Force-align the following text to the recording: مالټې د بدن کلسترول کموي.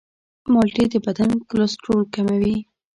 مالټې 0.53 0.85
د 0.93 0.95
بدن 1.05 1.31
کلسترول 1.49 2.01
کموي. 2.13 2.57